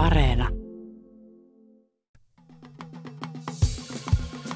Areena. 0.00 0.48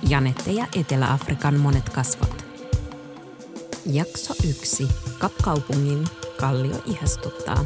Janette 0.08 0.52
ja 0.52 0.66
Etelä-Afrikan 0.80 1.60
monet 1.60 1.88
kasvot. 1.88 2.44
Jakso 3.86 4.34
1. 4.48 4.88
Kapkaupungin 5.18 6.04
kallio 6.40 6.82
ihastuttaa. 6.86 7.64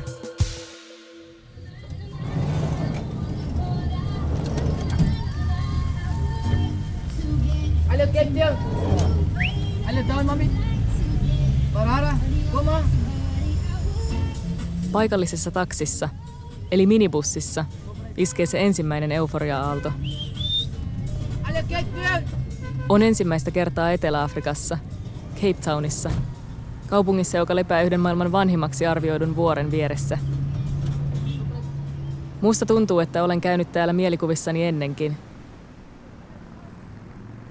Down, 10.08 10.26
mami. 10.26 10.50
Parara, 11.72 12.16
koma. 12.52 12.82
Paikallisessa 14.92 15.50
taksissa, 15.50 16.08
eli 16.70 16.86
minibussissa, 16.86 17.64
iskee 18.16 18.46
se 18.46 18.60
ensimmäinen 18.60 19.12
euforia-aalto. 19.12 19.92
On 22.88 23.02
ensimmäistä 23.02 23.50
kertaa 23.50 23.92
Etelä-Afrikassa, 23.92 24.78
Cape 25.34 25.56
Townissa, 25.64 26.10
kaupungissa, 26.86 27.38
joka 27.38 27.56
lepää 27.56 27.82
yhden 27.82 28.00
maailman 28.00 28.32
vanhimmaksi 28.32 28.86
arvioidun 28.86 29.36
vuoren 29.36 29.70
vieressä. 29.70 30.18
Musta 32.40 32.66
tuntuu, 32.66 33.00
että 33.00 33.24
olen 33.24 33.40
käynyt 33.40 33.72
täällä 33.72 33.92
mielikuvissani 33.92 34.64
ennenkin. 34.64 35.16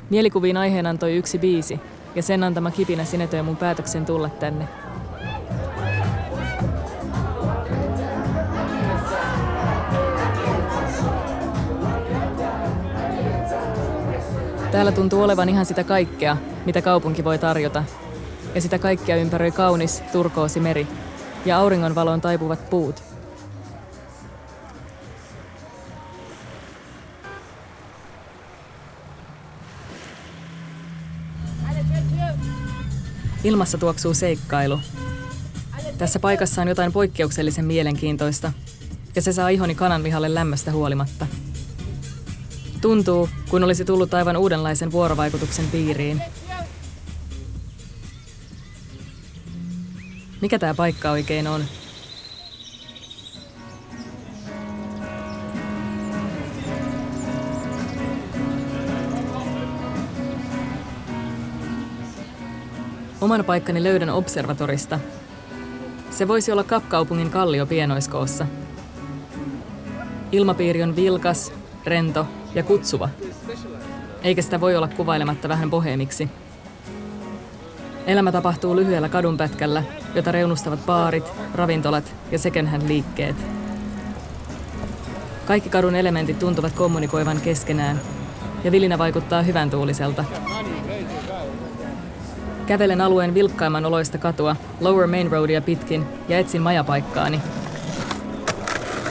Mielikuviin 0.09 0.57
aiheen 0.57 0.85
antoi 0.85 1.15
yksi 1.15 1.39
biisi, 1.39 1.79
ja 2.15 2.23
sen 2.23 2.43
antama 2.43 2.71
kipinä 2.71 3.05
sinetöi 3.05 3.41
mun 3.41 3.57
päätöksen 3.57 4.05
tulla 4.05 4.29
tänne. 4.29 4.67
Täällä 14.77 14.91
tuntuu 14.91 15.21
olevan 15.21 15.49
ihan 15.49 15.65
sitä 15.65 15.83
kaikkea, 15.83 16.37
mitä 16.65 16.81
kaupunki 16.81 17.23
voi 17.23 17.37
tarjota. 17.37 17.83
Ja 18.55 18.61
sitä 18.61 18.79
kaikkea 18.79 19.15
ympäröi 19.15 19.51
kaunis, 19.51 20.03
turkoosi 20.11 20.59
meri 20.59 20.87
ja 21.45 21.57
auringonvaloon 21.57 22.21
taipuvat 22.21 22.69
puut. 22.69 23.03
Ilmassa 33.43 33.77
tuoksuu 33.77 34.13
seikkailu. 34.13 34.79
Tässä 35.97 36.19
paikassa 36.19 36.61
on 36.61 36.67
jotain 36.67 36.91
poikkeuksellisen 36.91 37.65
mielenkiintoista, 37.65 38.51
ja 39.15 39.21
se 39.21 39.33
saa 39.33 39.49
ihoni 39.49 39.75
kananlihalle 39.75 40.33
lämmöstä 40.33 40.71
huolimatta. 40.71 41.27
Tuntuu, 42.81 43.29
kun 43.49 43.63
olisi 43.63 43.85
tullut 43.85 44.13
aivan 44.13 44.37
uudenlaisen 44.37 44.91
vuorovaikutuksen 44.91 45.65
piiriin. 45.71 46.21
Mikä 50.41 50.59
tämä 50.59 50.73
paikka 50.73 51.11
oikein 51.11 51.47
on? 51.47 51.63
Oman 63.21 63.45
paikkani 63.45 63.83
löydän 63.83 64.09
observatorista. 64.09 64.99
Se 66.09 66.27
voisi 66.27 66.51
olla 66.51 66.63
Kapkaupungin 66.63 67.29
kallio 67.29 67.65
pienoiskoossa. 67.65 68.45
Ilmapiiri 70.31 70.83
on 70.83 70.95
vilkas, 70.95 71.53
rento 71.87 72.27
ja 72.55 72.63
kutsuva. 72.63 73.09
Eikä 74.23 74.41
sitä 74.41 74.61
voi 74.61 74.75
olla 74.75 74.87
kuvailematta 74.87 75.49
vähän 75.49 75.69
boheemiksi. 75.69 76.29
Elämä 78.07 78.31
tapahtuu 78.31 78.75
lyhyellä 78.75 79.09
kadunpätkällä, 79.09 79.83
jota 80.15 80.31
reunustavat 80.31 80.85
baarit, 80.85 81.31
ravintolat 81.55 82.13
ja 82.31 82.39
second 82.39 82.87
liikkeet. 82.87 83.35
Kaikki 85.45 85.69
kadun 85.69 85.95
elementit 85.95 86.39
tuntuvat 86.39 86.73
kommunikoivan 86.73 87.41
keskenään, 87.41 88.01
ja 88.63 88.71
vilinä 88.71 88.97
vaikuttaa 88.97 89.41
hyvän 89.41 89.69
tuuliselta. 89.69 90.25
Kävelen 92.67 93.01
alueen 93.01 93.33
vilkkaimman 93.33 93.85
oloista 93.85 94.17
katua, 94.17 94.55
Lower 94.79 95.07
Main 95.07 95.31
Roadia 95.31 95.61
pitkin, 95.61 96.05
ja 96.29 96.39
etsin 96.39 96.61
majapaikkaani. 96.61 97.41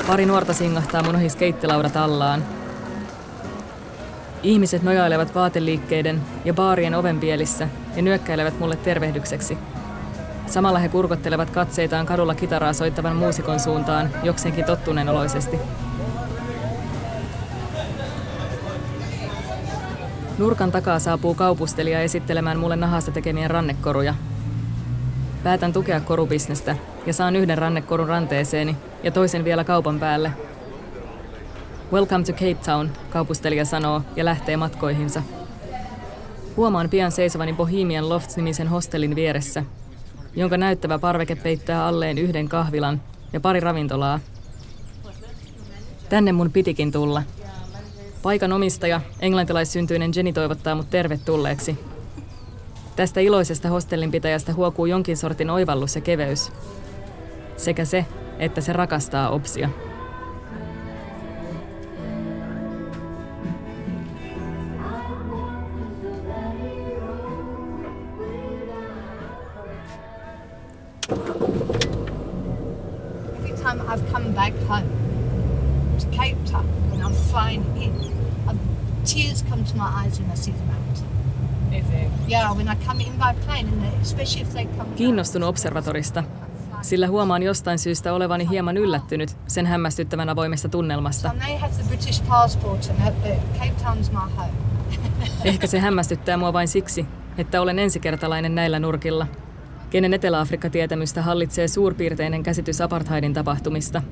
Pari 0.07 0.27
nuorta 0.27 0.53
singahtaa 0.53 1.03
mun 1.03 1.17
ohi 1.17 1.29
skeittilaudat 1.29 1.97
allaan. 1.97 2.56
Ihmiset 4.47 4.83
nojailevat 4.83 5.35
vaateliikkeiden 5.35 6.21
ja 6.45 6.55
baarien 6.55 6.95
ovenpielissä 6.95 7.69
ja 7.97 8.03
nyökkäilevät 8.03 8.59
mulle 8.59 8.77
tervehdykseksi. 8.77 9.59
Samalla 10.47 10.79
he 10.79 10.89
kurkottelevat 10.89 11.51
katseitaan 11.51 12.07
kadulla 12.07 12.35
kitaraa 12.35 12.73
soittavan 12.73 13.17
muusikon 13.17 13.61
suuntaan 13.61 14.11
jokseenkin 14.23 14.65
tottuneen 14.65 15.09
oloisesti. 15.09 15.59
Nurkan 20.39 20.73
takaa 20.73 20.99
saapuu 20.99 21.35
kaupustelija 21.35 22.01
esittelemään 22.01 22.59
mulle 22.59 22.77
nahasta 22.77 23.11
tekemiä 23.11 23.49
rannekoruja. 23.49 24.15
Päätän 25.43 25.73
tukea 25.73 26.01
korubisnestä 26.01 26.77
ja 27.07 27.13
saan 27.13 27.37
yhden 27.37 27.59
rannekorun 27.59 28.09
ranteeseeni 28.09 28.77
ja 29.03 29.11
toisen 29.11 29.45
vielä 29.45 29.65
kaupan 29.65 30.01
päälle. 30.01 30.33
Welcome 31.93 32.25
to 32.25 32.33
Cape 32.33 32.55
Town, 32.55 32.91
kaupustelija 33.11 33.65
sanoo 33.65 34.03
ja 34.17 34.25
lähtee 34.25 34.57
matkoihinsa. 34.57 35.23
Huomaan 36.57 36.91
pian 36.91 37.13
seisovani 37.13 37.53
Bohemian 37.53 38.09
Lofts-nimisen 38.09 38.69
hostelin 38.69 39.15
vieressä, 39.15 39.65
jonka 40.35 40.57
näyttävä 40.57 40.99
parveke 40.99 41.37
peittää 41.37 41.87
alleen 41.87 42.19
yhden 42.19 42.49
kahvilan 42.49 43.01
ja 43.33 43.41
pari 43.41 43.61
ravintolaa. 43.61 44.21
Tänne 46.09 46.33
mun 46.33 46.53
pitikin 46.53 46.93
tulla. 46.93 47.23
Paikan 48.23 48.53
omistaja, 48.53 49.01
englantilaissyntyinen 49.21 50.11
Jenny 50.17 50.33
toivottaa 50.33 50.75
mut 50.75 50.91
tervetulleeksi. 50.91 51.79
Tästä 52.97 53.21
iloisesta 53.21 53.69
hostellinpitäjästä 53.69 54.53
huokuu 54.53 54.87
jonkin 54.87 55.17
sortin 55.17 55.51
oivallus 55.51 55.95
ja 55.95 56.01
keveys. 56.01 56.53
Sekä 57.57 57.85
se, 57.85 58.07
että 58.39 58.61
se 58.61 58.73
rakastaa 58.73 59.31
opsia. 59.31 59.69
I've 73.97 74.13
come 74.13 74.33
back 74.33 74.53
home 74.69 74.89
to 75.99 76.07
Cape 76.11 76.37
Town 76.53 76.65
when 76.91 77.01
I'm 77.07 77.15
flying 77.31 77.65
in, 77.83 77.93
um, 78.49 78.59
tears 79.05 79.45
come 79.51 79.65
to 79.65 79.77
my 79.77 80.05
eyes 80.05 80.21
when 80.21 80.31
I 80.33 80.37
see 80.37 80.53
the 80.53 80.65
mountain. 80.65 81.07
Yeah, 82.29 82.57
when 82.57 82.69
I 82.69 82.77
come 82.87 83.01
in 83.01 83.13
by 83.13 83.45
plane, 83.47 83.69
and 83.69 84.03
especially 84.03 84.43
if 84.43 84.53
they 84.55 84.67
come. 84.67 84.89
Kiinnostunut 84.97 85.49
observatorista, 85.49 86.25
sillä 86.83 87.09
huomaan 87.09 87.43
jostain 87.43 87.79
syystä 87.79 88.13
olevani 88.13 88.49
hieman 88.51 88.77
yllättynyt 88.77 89.37
sen 89.47 89.67
hämmästyttävän 89.67 90.29
avoimesta 90.29 90.69
tunnelmasta. 90.69 91.29
So 91.29 91.35
I 91.35 91.39
may 91.39 91.59
have 91.59 91.73
the 91.75 91.85
British 91.89 92.23
passport, 92.29 92.91
and 92.91 92.99
that- 93.09 93.23
but 93.23 93.59
Cape 93.59 93.75
Town's 93.85 94.11
my 94.13 94.33
home. 94.37 94.53
Ehkä 95.45 95.67
se 95.67 95.79
hämmästyttää 95.79 96.37
mua 96.37 96.53
vain 96.53 96.69
siksi, 96.69 97.07
että 97.39 97.61
olen 97.61 97.79
ensikertalainen 97.79 98.55
näillä 98.55 98.79
nurkilla, 98.79 99.27
kenen 99.91 100.15
Etelä-Afrikka-tietämystä 100.15 101.23
hallitsee 101.23 101.69
suurpiirteinen 101.69 102.43
käsitys 102.43 102.81
apartheidin 102.81 103.35
tapahtumista. 103.35 104.03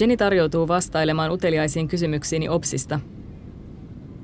Jenny 0.00 0.16
tarjoutuu 0.16 0.68
vastailemaan 0.68 1.32
uteliaisiin 1.32 1.88
kysymyksiini 1.88 2.48
Opsista. 2.48 3.00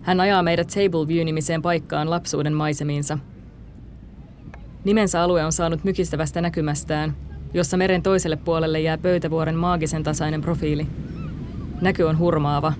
Hän 0.02 0.20
ajaa 0.20 0.42
meidät 0.42 0.68
Table 0.68 1.08
View-nimiseen 1.08 1.62
paikkaan 1.62 2.10
lapsuuden 2.10 2.54
maisemiinsa. 2.54 3.18
Nimensä 4.84 5.22
alue 5.22 5.44
on 5.44 5.52
saanut 5.52 5.84
mykistävästä 5.84 6.40
näkymästään, 6.40 7.16
jossa 7.54 7.76
meren 7.76 8.02
toiselle 8.02 8.36
puolelle 8.36 8.80
jää 8.80 8.98
pöytävuoren 8.98 9.56
maagisen 9.56 10.02
tasainen 10.02 10.40
profiili. 10.40 10.86
Näky 11.80 12.02
on 12.02 12.18
hurmaava, 12.18 12.72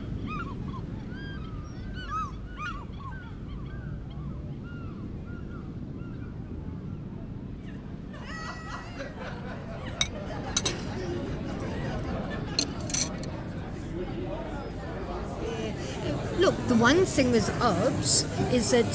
thing 17.10 17.32
with 17.32 17.50
OBS 17.60 18.24
is 18.52 18.70
that 18.70 18.86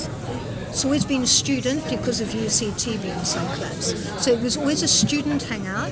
it's 0.69 0.85
always 0.85 1.05
been 1.05 1.23
a 1.23 1.27
student 1.27 1.83
because 1.89 2.21
of 2.21 2.29
UCT 2.29 3.01
being 3.01 3.23
so 3.23 3.39
close. 3.55 3.93
So 4.23 4.31
it 4.31 4.41
was 4.41 4.57
always 4.57 4.83
a 4.83 4.87
student 4.87 5.43
hangout. 5.43 5.91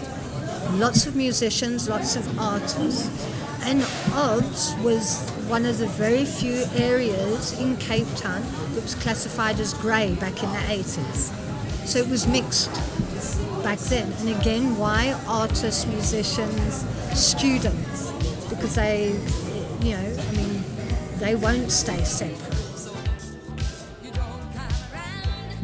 lots 0.80 1.06
of 1.06 1.16
musicians, 1.16 1.90
lots 1.90 2.16
of 2.16 2.40
artists. 2.40 3.10
And 3.64 3.82
OBS 4.14 4.76
was 4.84 5.30
one 5.48 5.66
of 5.66 5.78
the 5.78 5.88
very 5.88 6.26
few 6.26 6.64
areas 6.76 7.60
in 7.60 7.78
Cape 7.78 8.08
Town 8.16 8.42
that 8.74 8.84
was 8.84 8.96
classified 8.96 9.60
as 9.60 9.74
grey 9.74 10.16
back 10.16 10.42
in 10.44 10.50
the 10.50 10.84
80s. 10.84 11.32
So 11.86 12.00
it 12.00 12.08
was 12.08 12.26
mixed 12.28 12.72
back 13.64 13.80
then. 13.80 14.12
And 14.20 14.30
again, 14.30 14.78
why 14.78 15.20
artists, 15.28 15.86
musicians, 15.86 16.86
students? 17.14 18.12
Because 18.50 18.76
they, 18.76 19.12
you 19.82 19.92
know, 19.92 20.18
I 20.30 20.32
mean, 20.36 20.53
they 21.24 21.36
won't 21.36 21.70
stay 21.70 22.06
separate. 22.06 22.56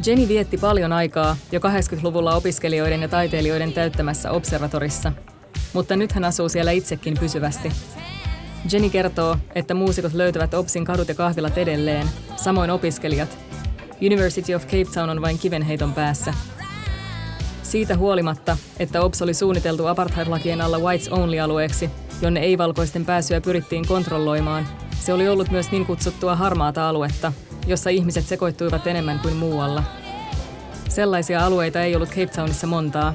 Jenny 0.06 0.28
vietti 0.28 0.58
paljon 0.58 0.92
aikaa 0.92 1.36
jo 1.52 1.60
80-luvulla 1.60 2.34
opiskelijoiden 2.34 3.02
ja 3.02 3.08
taiteilijoiden 3.08 3.72
täyttämässä 3.72 4.30
observatorissa, 4.30 5.12
mutta 5.72 5.96
nyt 5.96 6.12
hän 6.12 6.24
asuu 6.24 6.48
siellä 6.48 6.70
itsekin 6.70 7.16
pysyvästi. 7.20 7.72
Jenny 8.72 8.90
kertoo, 8.90 9.36
että 9.54 9.74
muusikot 9.74 10.12
löytävät 10.12 10.54
OPSin 10.54 10.84
kadut 10.84 11.08
ja 11.08 11.14
kahvilat 11.14 11.58
edelleen, 11.58 12.06
samoin 12.36 12.70
opiskelijat. 12.70 13.38
University 14.02 14.54
of 14.54 14.64
Cape 14.64 14.88
Town 14.94 15.10
on 15.10 15.22
vain 15.22 15.38
kivenheiton 15.38 15.92
päässä. 15.92 16.34
Siitä 17.62 17.96
huolimatta, 17.96 18.56
että 18.78 19.02
OPS 19.02 19.22
oli 19.22 19.34
suunniteltu 19.34 19.86
apartheid-lakien 19.86 20.60
alla 20.60 20.78
Whites 20.78 21.08
Only-alueeksi, 21.08 21.90
jonne 22.22 22.40
ei-valkoisten 22.40 23.04
pääsyä 23.04 23.40
pyrittiin 23.40 23.86
kontrolloimaan, 23.86 24.68
se 25.00 25.12
oli 25.12 25.28
ollut 25.28 25.50
myös 25.50 25.70
niin 25.70 25.86
kutsuttua 25.86 26.36
harmaata 26.36 26.88
aluetta, 26.88 27.32
jossa 27.66 27.90
ihmiset 27.90 28.26
sekoittuivat 28.26 28.86
enemmän 28.86 29.18
kuin 29.18 29.36
muualla. 29.36 29.82
Sellaisia 30.88 31.46
alueita 31.46 31.82
ei 31.82 31.96
ollut 31.96 32.08
Cape 32.08 32.26
Townissa 32.26 32.66
montaa. 32.66 33.14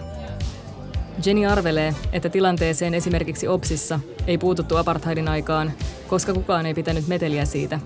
Jenny 1.25 1.45
arvelee, 1.45 1.95
että 2.11 2.29
tilanteeseen 2.29 2.93
esimerkiksi 2.93 3.47
Opsissa 3.47 3.99
ei 4.27 4.37
puututtu 4.37 4.77
apartheidin 4.77 5.27
aikaan, 5.27 5.73
koska 6.07 6.33
kukaan 6.33 6.65
ei 6.65 6.73
pitänyt 6.73 7.07
meteliä 7.07 7.45
siitä. 7.45 7.79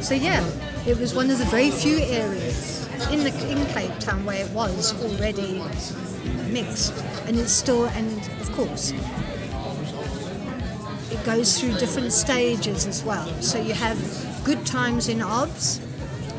So 0.00 0.14
yeah, 0.14 0.44
it 0.86 1.00
was 1.00 1.16
one 1.16 1.32
of 1.32 1.38
the 1.40 1.56
very 1.56 1.70
few 1.70 1.96
areas 1.96 2.88
in 3.10 3.20
the 3.20 3.32
in 3.52 3.66
Cape 3.66 3.92
Town 4.04 4.26
where 4.26 4.40
it 4.40 4.54
was 4.54 4.94
already 5.04 5.60
mixed, 6.52 6.94
and 7.28 7.36
it's 7.36 7.48
still, 7.48 7.84
and 7.84 8.20
of 8.40 8.56
course, 8.56 8.94
goes 11.36 11.60
through 11.60 11.74
different 11.78 12.12
stages 12.12 12.86
as 12.86 13.04
well. 13.04 13.28
So 13.40 13.58
you 13.58 13.74
have 13.74 13.98
good 14.44 14.64
times 14.64 15.08
in 15.08 15.22
OBS, 15.22 15.80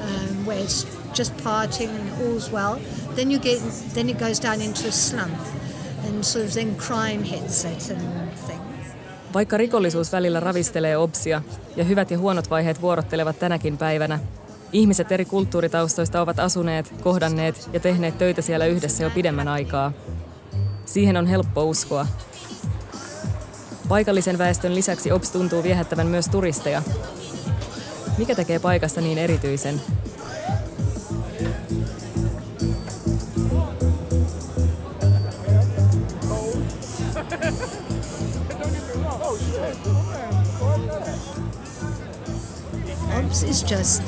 um, 0.02 0.46
where 0.46 0.64
it's 0.64 0.86
just 1.14 1.38
partying 1.38 1.90
and 1.90 2.10
all's 2.22 2.52
well. 2.52 2.80
Then 3.16 3.32
you 3.32 3.40
get, 3.40 3.60
then 3.94 4.10
it 4.10 4.20
goes 4.20 4.40
down 4.42 4.62
into 4.62 4.88
a 4.88 4.92
slump, 4.92 5.40
and 6.06 6.26
sort 6.26 6.46
of 6.46 6.54
then 6.54 6.76
crime 6.76 7.24
hits 7.24 7.66
it 7.66 7.92
and 7.92 8.34
things. 8.48 8.60
Vaikka 9.34 9.58
rikollisuus 9.58 10.12
välillä 10.12 10.40
ravistelee 10.40 10.98
OBSia 10.98 11.42
ja 11.76 11.84
hyvät 11.84 12.12
ja 12.12 12.18
huonot 12.18 12.50
vaiheet 12.50 12.82
vuorottelevat 12.82 13.40
tänäkin 13.40 13.78
päivänä, 13.78 14.20
ihmiset 14.74 15.12
eri 15.12 15.26
kulttuuritaustoista 15.26 16.22
ovat 16.22 16.40
asuneet, 16.40 16.94
kohdanneet 17.02 17.70
ja 17.74 17.80
tehneet 17.80 18.18
töitä 18.18 18.42
siellä 18.42 18.66
yhdessä 18.66 19.04
jo 19.04 19.10
pidemmän 19.10 19.48
aikaa. 19.48 19.92
Siihen 20.86 21.18
on 21.18 21.28
helppo 21.28 21.64
uskoa. 21.64 22.08
Paikallisen 23.90 24.38
väestön 24.38 24.76
lisäksi 24.76 25.12
OBS 25.12 25.32
tuntuu 25.32 25.64
viehättävän 25.64 26.08
myös 26.08 26.28
turisteja. 26.28 26.82
Mikä 28.18 28.36
tekee 28.36 28.60
paikasta 28.60 29.02
niin 29.02 29.18
erityisen? 29.18 29.82
OBS 43.18 43.44
is 43.44 43.72
just, 43.72 44.04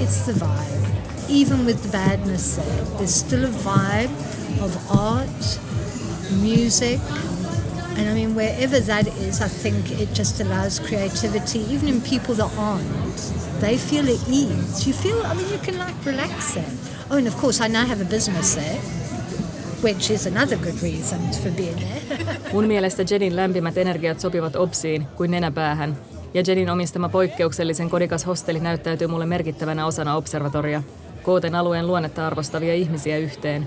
it's 0.00 0.24
the 0.24 0.34
vibe. 0.34 0.88
Even 1.28 1.66
with 1.66 1.82
the 1.82 1.98
badness 1.98 2.56
there, 2.56 2.84
there's 2.98 3.14
still 3.14 3.44
a 3.44 3.48
vibe 3.48 4.10
of 4.62 4.76
art, 4.90 5.60
music, 6.30 7.00
and 7.98 8.08
I 8.08 8.14
mean, 8.14 8.34
wherever 8.34 8.78
that 8.80 9.06
is, 9.06 9.40
I 9.40 9.48
think 9.48 9.90
it 10.00 10.14
just 10.14 10.40
allows 10.40 10.78
creativity, 10.78 11.60
even 11.74 11.88
in 11.88 12.00
people 12.00 12.34
that 12.34 12.50
aren't. 12.56 13.18
They 13.60 13.76
feel 13.76 14.04
at 14.04 14.28
ease. 14.28 14.86
You 14.86 14.94
feel, 14.94 15.26
I 15.26 15.34
mean, 15.34 15.48
you 15.50 15.58
can 15.58 15.78
like 15.78 15.96
relax 16.06 16.54
there. 16.54 16.70
Oh, 17.10 17.16
and 17.16 17.26
of 17.26 17.36
course, 17.36 17.60
I 17.64 17.68
now 17.68 17.86
have 17.86 18.00
a 18.00 18.04
business 18.04 18.54
there, 18.54 18.78
which 19.82 20.10
is 20.10 20.26
another 20.26 20.56
good 20.56 20.82
reason 20.82 21.18
for 21.42 21.50
being 21.50 21.76
there. 21.76 22.36
Mun 22.52 22.66
mielestä 22.66 23.04
Jenin 23.10 23.36
lämpimät 23.36 23.78
energiat 23.78 24.20
sopivat 24.20 24.56
Opsiin 24.56 25.06
kuin 25.16 25.30
nenäpäähän, 25.30 25.96
ja 26.34 26.42
Jenin 26.46 26.70
omistama 26.70 27.08
poikkeuksellisen 27.08 27.90
kodikas 27.90 28.26
hosteli 28.26 28.60
näyttäytyy 28.60 29.06
mulle 29.06 29.26
merkittävänä 29.26 29.86
osana 29.86 30.16
observatoria, 30.16 30.82
kooten 31.22 31.54
alueen 31.54 31.86
luonnetta 31.86 32.26
arvostavia 32.26 32.74
ihmisiä 32.74 33.18
yhteen. 33.18 33.66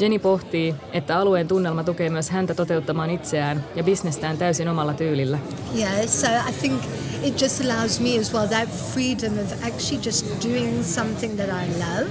Jenny 0.00 0.18
pohtii, 0.18 0.74
että 0.92 1.18
alueen 1.18 1.48
tunnelma 1.48 1.84
tukee 1.84 2.10
myös 2.10 2.30
häntä 2.30 2.54
toteuttamaan 2.54 3.10
itseään 3.10 3.64
ja 3.74 3.84
bisnestään 3.84 4.38
täysin 4.38 4.68
omalla 4.68 4.94
tyylillä. 4.94 5.38
Yeah, 5.76 6.06
so 6.06 6.26
I 6.26 6.52
think 6.60 6.82
it 7.22 7.42
just 7.42 7.60
allows 7.60 8.00
me 8.00 8.18
as 8.20 8.34
well 8.34 8.46
that 8.46 8.68
freedom 8.68 9.38
of 9.38 9.52
actually 9.52 10.04
just 10.04 10.26
doing 10.44 10.84
something 10.84 11.36
that 11.36 11.48
I 11.48 11.68
love. 11.78 12.10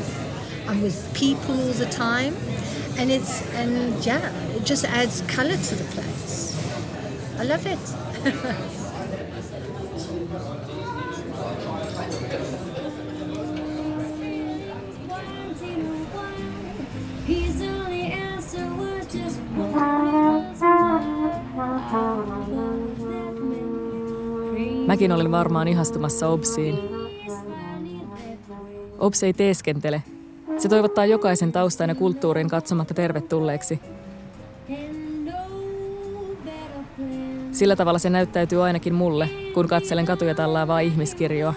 I'm 0.67 0.81
with 0.83 0.97
people 1.13 1.55
all 1.55 1.73
the 1.73 1.85
time, 1.85 2.33
and 2.99 3.09
it's 3.11 3.43
and 3.55 4.05
yeah, 4.05 4.21
it 4.55 4.69
just 4.69 4.85
adds 4.85 5.23
color 5.35 5.57
to 5.57 5.75
the 5.75 5.83
place. 5.93 6.55
I 7.39 7.43
love 7.43 7.65
it. 7.65 7.79
Mäkin 24.91 25.11
olin 25.11 25.31
varmaan 25.31 25.67
ihastumassa 25.67 26.27
Obsiin. 26.27 26.79
Obs 28.99 29.23
ei 29.23 29.33
teeskentele. 29.33 30.03
Se 30.57 30.69
toivottaa 30.69 31.05
jokaisen 31.05 31.51
taustan 31.51 31.89
ja 31.89 31.95
kulttuurin 31.95 32.49
katsomatta 32.49 32.93
tervetulleeksi. 32.93 33.79
Sillä 37.51 37.75
tavalla 37.75 37.99
se 37.99 38.09
näyttäytyy 38.09 38.63
ainakin 38.63 38.93
mulle, 38.93 39.29
kun 39.53 39.67
katselen 39.67 40.05
katuja 40.05 40.35
tallaavaa 40.35 40.79
ihmiskirjoa. 40.79 41.53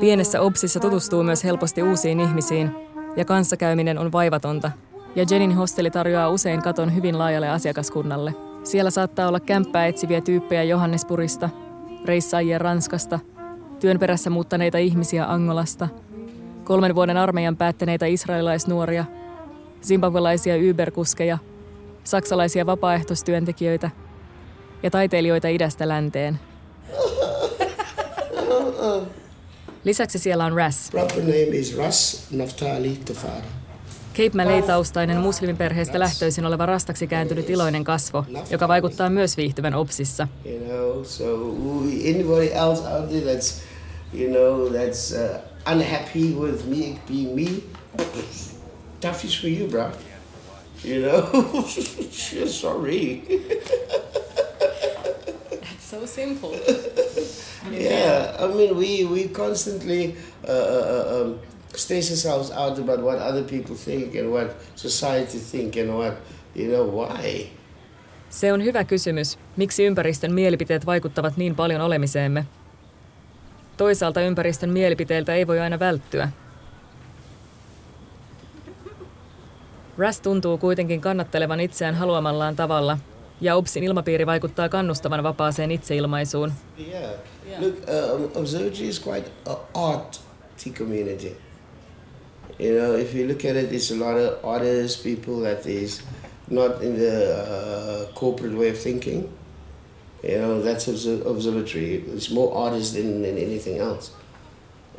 Pienessä 0.00 0.40
Obsissa 0.40 0.80
tutustuu 0.80 1.22
myös 1.22 1.44
helposti 1.44 1.82
uusiin 1.82 2.20
ihmisiin, 2.20 2.70
ja 3.16 3.24
kanssakäyminen 3.24 3.98
on 3.98 4.12
vaivatonta. 4.12 4.70
Ja 5.16 5.24
Jenin 5.30 5.54
hosteli 5.54 5.90
tarjoaa 5.90 6.30
usein 6.30 6.62
katon 6.62 6.94
hyvin 6.94 7.18
laajalle 7.18 7.48
asiakaskunnalle. 7.48 8.34
Siellä 8.64 8.90
saattaa 8.90 9.28
olla 9.28 9.40
kämppää 9.40 9.86
etsiviä 9.86 10.20
tyyppejä 10.20 10.62
Johannespurista, 10.62 11.48
reissaajia 12.08 12.58
Ranskasta, 12.58 13.18
työn 13.80 13.98
perässä 13.98 14.30
muuttaneita 14.30 14.78
ihmisiä 14.78 15.32
Angolasta, 15.32 15.88
kolmen 16.64 16.94
vuoden 16.94 17.16
armeijan 17.16 17.56
päättäneitä 17.56 18.06
israelilaisnuoria, 18.06 19.04
zimbabwelaisia 19.82 20.54
Uber-kuskeja, 20.70 21.38
saksalaisia 22.04 22.66
vapaaehtoistyöntekijöitä 22.66 23.90
ja 24.82 24.90
taiteilijoita 24.90 25.48
idästä 25.48 25.88
länteen. 25.88 26.40
Lisäksi 29.84 30.18
siellä 30.18 30.44
on 30.44 30.52
Ras, 30.52 30.90
Proper 30.90 31.20
name 31.20 31.34
is 31.34 31.76
Ras 31.76 32.26
Naftali. 32.30 33.00
Cape 34.18 34.36
Malay-taustainen 34.36 35.16
muslimiperheestä 35.16 35.98
lähtöisin 35.98 36.46
oleva 36.46 36.66
rastaksi 36.66 37.06
kääntynyt 37.06 37.50
iloinen 37.50 37.84
kasvo, 37.84 38.24
joka 38.50 38.68
vaikuttaa 38.68 39.10
myös 39.10 39.36
viihtyvän 39.36 39.74
Opsissa. 39.74 40.28
You 40.44 40.58
know, 40.58 41.04
so 41.04 41.24
we- 41.24 42.10
anybody 42.14 42.46
else 42.52 42.82
out 42.82 43.08
there 43.08 43.34
that's, 43.34 43.54
you 44.14 44.30
know, 44.30 44.68
that's 44.72 45.14
uh, 45.14 45.72
unhappy 45.72 46.34
with 46.40 46.64
me 46.66 46.98
being 47.08 47.34
me, 47.34 47.62
tough 49.00 49.24
is 49.24 49.40
for 49.40 49.50
you, 49.50 49.68
bro. 49.68 49.90
You 50.84 51.02
know, 51.02 51.62
sorry. 52.46 53.22
So 55.90 56.06
simple. 56.06 56.50
Yeah, 57.70 58.44
I 58.44 58.46
mean, 58.54 58.76
we 58.76 59.04
we 59.04 59.28
constantly 59.28 60.14
uh, 60.48 60.52
uh, 60.52 61.22
um, 61.22 61.38
stress 61.78 62.10
ourselves 62.10 62.50
out 62.50 62.78
about 62.78 63.00
what 63.00 63.20
other 63.20 63.44
people 63.44 63.76
think 63.84 64.16
and 64.16 64.28
what 64.30 64.56
society 64.74 65.38
think 65.38 65.76
and 65.76 65.90
what, 65.90 66.14
you 66.56 66.68
know, 66.68 67.06
why. 67.06 67.46
Se 68.30 68.52
on 68.52 68.64
hyvä 68.64 68.84
kysymys, 68.84 69.38
miksi 69.56 69.84
ympäristön 69.84 70.32
mielipiteet 70.32 70.86
vaikuttavat 70.86 71.36
niin 71.36 71.54
paljon 71.54 71.80
olemiseemme. 71.80 72.46
Toisaalta 73.76 74.20
ympäristön 74.20 74.70
mielipiteiltä 74.70 75.34
ei 75.34 75.46
voi 75.46 75.60
aina 75.60 75.78
välttyä. 75.78 76.28
Ras 79.98 80.20
tuntuu 80.20 80.58
kuitenkin 80.58 81.00
kannattelevan 81.00 81.60
itseään 81.60 81.94
haluamallaan 81.94 82.56
tavalla, 82.56 82.98
ja 83.40 83.56
OBSin 83.56 83.84
ilmapiiri 83.84 84.26
vaikuttaa 84.26 84.68
kannustavan 84.68 85.22
vapaaseen 85.22 85.70
itseilmaisuun. 85.70 86.52
Yeah. 86.88 87.10
Look, 87.58 87.74
uh, 88.36 88.88
is 88.88 89.06
quite 89.06 89.30
arty 89.74 90.18
community. 90.78 91.47
You 92.58 92.74
know, 92.74 92.94
if 92.94 93.14
you 93.14 93.26
look 93.26 93.44
at 93.44 93.54
it, 93.54 93.72
it's 93.72 93.90
a 93.90 93.96
lot 93.96 94.16
of 94.16 94.44
artists, 94.44 95.00
people 95.00 95.40
that 95.40 95.64
is 95.64 96.02
not 96.48 96.82
in 96.82 96.98
the 96.98 98.08
uh, 98.10 98.12
corporate 98.14 98.54
way 98.54 98.70
of 98.70 98.78
thinking. 98.78 99.32
You 100.24 100.38
know, 100.38 100.62
that's 100.62 100.88
obser- 100.88 101.22
observatory. 101.24 102.02
It's 102.08 102.30
more 102.30 102.52
artists 102.56 102.94
than, 102.94 103.22
than 103.22 103.38
anything 103.38 103.78
else. 103.78 104.10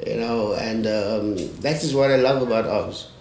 You 0.07 0.15
know, 0.15 0.53
and 0.53 0.87
um, 0.87 1.35
that 1.59 1.83
is 1.83 1.93
what 1.93 2.11
I 2.11 2.15
love 2.15 2.41
about 2.41 2.65
OBS. 2.65 3.11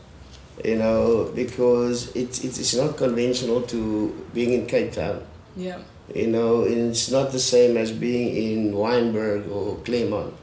You 0.64 0.76
know, 0.76 1.32
because 1.34 2.14
it's, 2.14 2.44
it's, 2.44 2.58
it's 2.58 2.74
not 2.76 2.96
conventional 2.96 3.62
to 3.62 4.26
being 4.34 4.52
in 4.52 4.66
Cape 4.66 4.92
Town. 4.92 5.24
Yeah. 5.56 5.78
You 6.14 6.28
know, 6.28 6.62
and 6.62 6.90
it's 6.90 7.10
not 7.10 7.32
the 7.32 7.40
same 7.40 7.76
as 7.76 7.90
being 7.90 8.36
in 8.36 8.76
Weinberg 8.76 9.50
or 9.50 9.76
Claremont. 9.78 10.34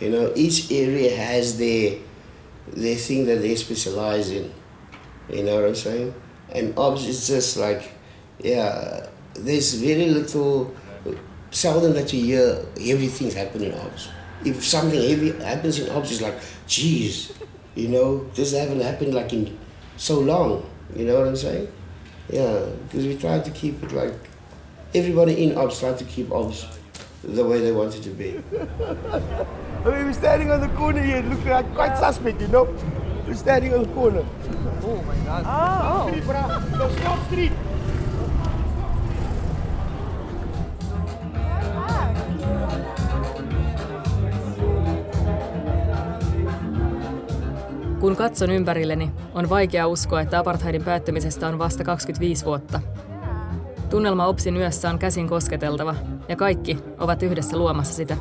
You 0.00 0.10
know, 0.10 0.32
each 0.34 0.72
area 0.72 1.14
has 1.14 1.58
their 1.58 1.98
their 2.68 2.96
thing 2.96 3.26
that 3.26 3.40
they 3.42 3.54
specialize 3.56 4.30
in. 4.30 4.52
You 5.30 5.44
know 5.44 5.56
what 5.56 5.68
I'm 5.68 5.74
saying? 5.74 6.14
And 6.54 6.76
OBS 6.78 7.06
is 7.06 7.26
just 7.26 7.56
like, 7.56 7.92
yeah, 8.38 9.06
there's 9.34 9.74
very 9.74 10.06
little, 10.06 10.74
seldom 11.50 11.94
that 11.94 12.12
you 12.12 12.24
hear 12.24 12.66
heavy 12.78 13.08
things 13.08 13.34
happen 13.34 13.62
in 13.62 13.72
OBS. 13.72 14.08
If 14.44 14.64
something 14.64 15.00
heavy 15.00 15.32
happens 15.32 15.78
in 15.78 15.90
OBS, 15.90 16.12
it's 16.12 16.20
like, 16.20 16.38
geez, 16.66 17.32
you 17.74 17.88
know, 17.88 18.24
this 18.34 18.52
haven't 18.52 18.80
happened 18.80 19.14
like 19.14 19.32
in 19.32 19.58
so 19.96 20.20
long. 20.20 20.68
You 20.94 21.06
know 21.06 21.18
what 21.18 21.28
I'm 21.28 21.36
saying? 21.36 21.68
Yeah, 22.28 22.66
because 22.84 23.06
we 23.06 23.16
try 23.16 23.40
to 23.40 23.50
keep 23.50 23.82
it 23.82 23.92
like 23.92 24.14
everybody 24.94 25.42
in 25.44 25.56
ops 25.56 25.80
try 25.80 25.92
to 25.92 26.04
keep 26.04 26.30
ops 26.30 26.66
the 27.22 27.44
way 27.44 27.60
they 27.60 27.72
want 27.72 27.94
it 27.94 28.02
to 28.02 28.10
be. 28.10 28.40
I 29.84 29.90
mean, 29.90 30.06
we're 30.06 30.12
standing 30.12 30.50
on 30.50 30.60
the 30.60 30.68
corner 30.68 31.02
here, 31.02 31.22
looking 31.22 31.52
like 31.52 31.74
quite 31.74 31.96
suspect, 31.98 32.40
you 32.40 32.48
know. 32.48 32.68
We're 33.26 33.34
standing 33.34 33.74
on 33.74 33.82
the 33.82 33.94
corner. 33.94 34.24
Oh 34.84 35.02
my 35.06 35.14
God! 35.26 35.42
Ah, 35.46 36.06
street, 36.06 36.24
bruh. 36.24 36.78
No, 36.78 36.88
stop 36.90 37.24
street. 37.26 37.52
Kun 48.00 48.16
katson 48.16 48.50
ympärilleni, 48.50 49.12
on 49.34 49.48
vaikea 49.48 49.86
uskoa, 49.86 50.20
että 50.20 50.38
apartheidin 50.38 50.84
päättymisestä 50.84 51.48
on 51.48 51.58
vasta 51.58 51.84
25 51.84 52.44
vuotta. 52.44 52.80
Tunnelma 53.92 54.26
OPSin 54.26 54.56
yössä 54.56 54.90
on 54.90 54.98
käsin 54.98 55.28
kosketeltava, 55.28 55.94
ja 56.28 56.36
kaikki 56.36 56.78
ovat 56.98 57.22
yhdessä 57.22 57.56
luomassa 57.56 57.94
sitä. 57.94 58.16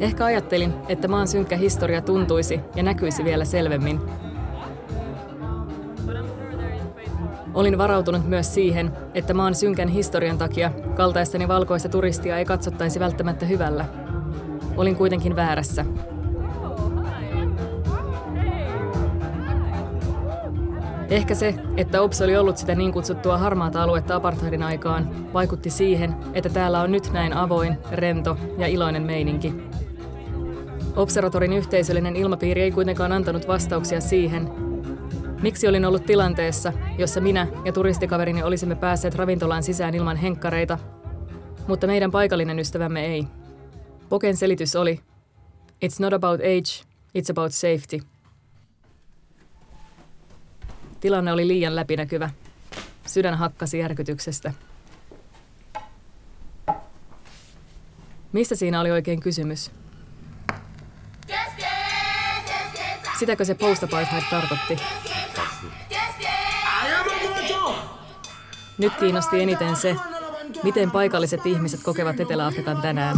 Ehkä 0.00 0.24
ajattelin, 0.24 0.74
että 0.88 1.08
maan 1.08 1.28
synkkä 1.28 1.56
historia 1.56 2.02
tuntuisi 2.02 2.60
ja 2.74 2.82
näkyisi 2.82 3.24
vielä 3.24 3.44
selvemmin. 3.44 4.00
Olin 7.54 7.78
varautunut 7.78 8.28
myös 8.28 8.54
siihen, 8.54 8.92
että 9.14 9.34
maan 9.34 9.54
synkän 9.54 9.88
historian 9.88 10.38
takia 10.38 10.70
kaltaistani 10.94 11.48
valkoista 11.48 11.88
turistia 11.88 12.38
ei 12.38 12.44
katsottaisi 12.44 13.00
välttämättä 13.00 13.46
hyvällä. 13.46 13.84
Olin 14.76 14.96
kuitenkin 14.96 15.36
väärässä. 15.36 15.84
Ehkä 21.10 21.34
se, 21.34 21.54
että 21.76 22.02
OPS 22.02 22.20
oli 22.20 22.36
ollut 22.36 22.56
sitä 22.56 22.74
niin 22.74 22.92
kutsuttua 22.92 23.38
harmaata 23.38 23.82
aluetta 23.82 24.16
apartheidin 24.16 24.62
aikaan, 24.62 25.32
vaikutti 25.32 25.70
siihen, 25.70 26.16
että 26.34 26.48
täällä 26.48 26.80
on 26.80 26.92
nyt 26.92 27.12
näin 27.12 27.32
avoin, 27.32 27.78
rento 27.92 28.36
ja 28.58 28.66
iloinen 28.66 29.02
meininki. 29.02 29.54
Observatorin 30.96 31.52
yhteisöllinen 31.52 32.16
ilmapiiri 32.16 32.62
ei 32.62 32.70
kuitenkaan 32.70 33.12
antanut 33.12 33.48
vastauksia 33.48 34.00
siihen, 34.00 34.50
miksi 35.42 35.68
olin 35.68 35.84
ollut 35.84 36.06
tilanteessa, 36.06 36.72
jossa 36.98 37.20
minä 37.20 37.46
ja 37.64 37.72
turistikaverini 37.72 38.42
olisimme 38.42 38.74
päässeet 38.74 39.14
ravintolaan 39.14 39.62
sisään 39.62 39.94
ilman 39.94 40.16
henkkareita, 40.16 40.78
mutta 41.68 41.86
meidän 41.86 42.10
paikallinen 42.10 42.58
ystävämme 42.58 43.06
ei. 43.06 43.26
Poken 44.08 44.36
selitys 44.36 44.76
oli, 44.76 45.00
It's 45.84 46.00
not 46.00 46.12
about 46.12 46.40
age, 46.40 46.84
it's 47.18 47.30
about 47.30 47.52
safety– 47.52 48.00
Tilanne 51.04 51.32
oli 51.32 51.48
liian 51.48 51.76
läpinäkyvä. 51.76 52.30
Sydän 53.06 53.34
hakkasi 53.34 53.78
järkytyksestä. 53.78 54.52
Mistä 58.32 58.54
siinä 58.54 58.80
oli 58.80 58.90
oikein 58.90 59.20
kysymys? 59.20 59.70
Sitäkö 63.18 63.44
se 63.44 63.54
post-apartheid 63.54 64.22
tarkoitti? 64.30 64.76
Nyt 68.78 68.94
kiinnosti 68.94 69.42
eniten 69.42 69.76
se, 69.76 69.96
miten 70.62 70.90
paikalliset 70.90 71.46
ihmiset 71.46 71.82
kokevat 71.82 72.20
Etelä-Afrikan 72.20 72.82
tänään. 72.82 73.16